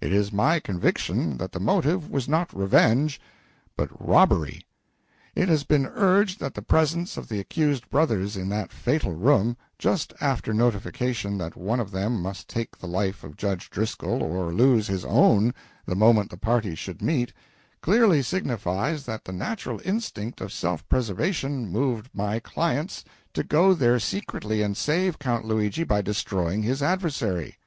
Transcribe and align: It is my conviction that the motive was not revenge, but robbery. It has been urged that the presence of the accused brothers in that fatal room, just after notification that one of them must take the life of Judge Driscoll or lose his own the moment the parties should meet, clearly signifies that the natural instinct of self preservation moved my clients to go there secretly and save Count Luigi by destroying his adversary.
It 0.00 0.10
is 0.10 0.32
my 0.32 0.58
conviction 0.58 1.36
that 1.36 1.52
the 1.52 1.60
motive 1.60 2.08
was 2.08 2.30
not 2.30 2.50
revenge, 2.58 3.20
but 3.76 3.90
robbery. 4.02 4.64
It 5.34 5.50
has 5.50 5.64
been 5.64 5.84
urged 5.84 6.40
that 6.40 6.54
the 6.54 6.62
presence 6.62 7.18
of 7.18 7.28
the 7.28 7.38
accused 7.40 7.90
brothers 7.90 8.38
in 8.38 8.48
that 8.48 8.72
fatal 8.72 9.12
room, 9.12 9.54
just 9.78 10.14
after 10.18 10.54
notification 10.54 11.36
that 11.36 11.56
one 11.56 11.78
of 11.78 11.90
them 11.90 12.22
must 12.22 12.48
take 12.48 12.78
the 12.78 12.86
life 12.86 13.22
of 13.22 13.36
Judge 13.36 13.68
Driscoll 13.68 14.22
or 14.22 14.50
lose 14.50 14.86
his 14.86 15.04
own 15.04 15.52
the 15.84 15.94
moment 15.94 16.30
the 16.30 16.38
parties 16.38 16.78
should 16.78 17.02
meet, 17.02 17.34
clearly 17.82 18.22
signifies 18.22 19.04
that 19.04 19.26
the 19.26 19.32
natural 19.34 19.78
instinct 19.84 20.40
of 20.40 20.54
self 20.54 20.88
preservation 20.88 21.68
moved 21.68 22.08
my 22.14 22.40
clients 22.40 23.04
to 23.34 23.44
go 23.44 23.74
there 23.74 23.98
secretly 23.98 24.62
and 24.62 24.74
save 24.74 25.18
Count 25.18 25.44
Luigi 25.44 25.84
by 25.84 26.00
destroying 26.00 26.62
his 26.62 26.82
adversary. 26.82 27.58